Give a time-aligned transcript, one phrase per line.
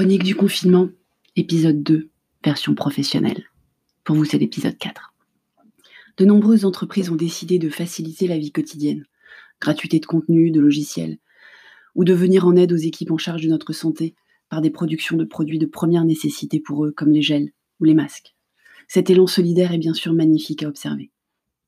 [0.00, 0.88] Chronique du confinement,
[1.36, 2.08] épisode 2,
[2.42, 3.44] version professionnelle.
[4.02, 5.12] Pour vous, c'est l'épisode 4.
[6.16, 9.04] De nombreuses entreprises ont décidé de faciliter la vie quotidienne,
[9.60, 11.18] gratuité de contenu, de logiciels,
[11.94, 14.14] ou de venir en aide aux équipes en charge de notre santé
[14.48, 17.92] par des productions de produits de première nécessité pour eux, comme les gels ou les
[17.92, 18.34] masques.
[18.88, 21.10] Cet élan solidaire est bien sûr magnifique à observer.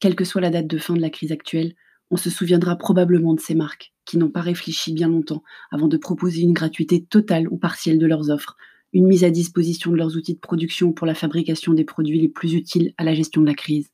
[0.01, 1.75] Quelle que soit la date de fin de la crise actuelle,
[2.11, 6.43] on se souviendra probablement de ces marques n'ont pas réfléchi bien longtemps avant de proposer
[6.43, 8.57] une gratuité totale ou partielle de leurs offres,
[8.93, 12.29] une mise à disposition de leurs outils de production pour la fabrication des produits les
[12.29, 13.91] plus utiles à la gestion de la crise,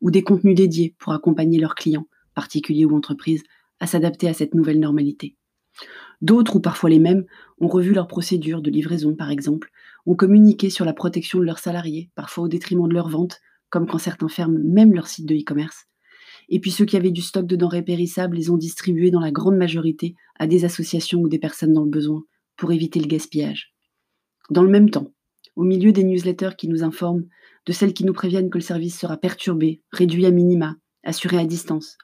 [0.00, 3.42] ou des contenus dédiés pour accompagner leurs clients, particuliers ou entreprises,
[3.78, 5.36] à s'adapter à cette nouvelle normalité.
[6.20, 7.24] D'autres, ou parfois les mêmes,
[7.60, 9.70] ont revu leurs procédures de livraison, par exemple,
[10.06, 13.86] ont communiqué sur la protection de leurs salariés, parfois au détriment de leurs ventes, comme
[13.86, 15.86] quand certains ferment même leur site de e-commerce,
[16.50, 19.30] et puis ceux qui avaient du stock de denrées périssables les ont distribués dans la
[19.30, 22.24] grande majorité à des associations ou des personnes dans le besoin
[22.56, 23.72] pour éviter le gaspillage.
[24.50, 25.12] Dans le même temps,
[25.54, 27.26] au milieu des newsletters qui nous informent,
[27.66, 31.44] de celles qui nous préviennent que le service sera perturbé, réduit à minima, assuré à
[31.44, 31.96] distance,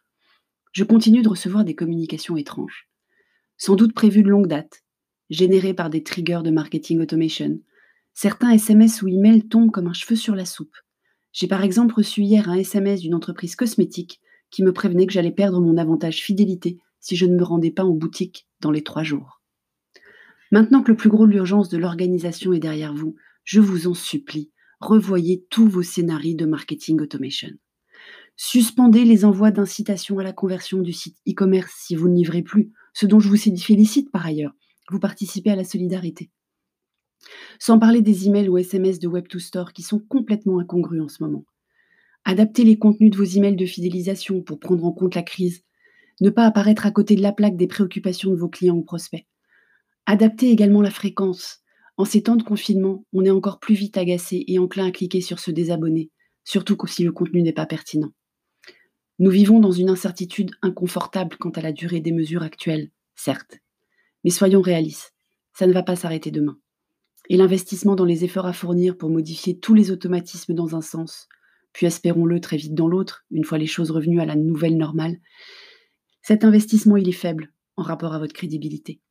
[0.73, 2.89] je continue de recevoir des communications étranges,
[3.57, 4.85] sans doute prévues de longue date,
[5.29, 7.59] générées par des triggers de marketing automation.
[8.15, 10.77] Certains SMS ou emails tombent comme un cheveu sur la soupe.
[11.33, 15.33] J'ai par exemple reçu hier un SMS d'une entreprise cosmétique qui me prévenait que j'allais
[15.33, 19.03] perdre mon avantage fidélité si je ne me rendais pas en boutique dans les trois
[19.03, 19.43] jours.
[20.53, 23.95] Maintenant que le plus gros de l'urgence de l'organisation est derrière vous, je vous en
[23.95, 27.51] supplie, revoyez tous vos scénarios de marketing automation.
[28.37, 32.71] Suspendez les envois d'incitation à la conversion du site e-commerce si vous ne livrez plus,
[32.93, 34.53] ce dont je vous félicite par ailleurs.
[34.91, 36.31] Vous participez à la solidarité.
[37.59, 41.45] Sans parler des emails ou SMS de Web2Store qui sont complètement incongrus en ce moment.
[42.29, 45.63] Adaptez les contenus de vos emails de fidélisation pour prendre en compte la crise.
[46.21, 49.25] Ne pas apparaître à côté de la plaque des préoccupations de vos clients ou prospects.
[50.07, 51.61] Adaptez également la fréquence.
[51.97, 55.21] En ces temps de confinement, on est encore plus vite agacé et enclin à cliquer
[55.21, 56.11] sur se désabonner,
[56.43, 58.11] surtout si le contenu n'est pas pertinent.
[59.21, 63.61] Nous vivons dans une incertitude inconfortable quant à la durée des mesures actuelles, certes.
[64.25, 65.15] Mais soyons réalistes,
[65.53, 66.59] ça ne va pas s'arrêter demain.
[67.29, 71.29] Et l'investissement dans les efforts à fournir pour modifier tous les automatismes dans un sens,
[71.77, 75.19] puis espérons-le très vite dans l'autre, une fois les choses revenues à la nouvelle normale,
[76.23, 79.03] cet investissement, il est faible en rapport à votre crédibilité.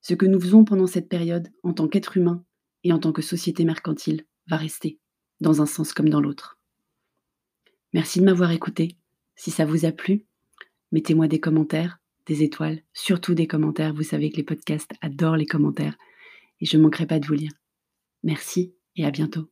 [0.00, 2.44] Ce que nous faisons pendant cette période, en tant qu'être humain
[2.84, 5.00] et en tant que société mercantile, va rester,
[5.40, 6.60] dans un sens comme dans l'autre.
[7.92, 8.96] Merci de m'avoir écouté.
[9.34, 10.24] Si ça vous a plu,
[10.92, 13.92] mettez-moi des commentaires, des étoiles, surtout des commentaires.
[13.92, 15.98] Vous savez que les podcasts adorent les commentaires
[16.60, 17.52] et je ne manquerai pas de vous lire.
[18.22, 19.50] Merci et à bientôt.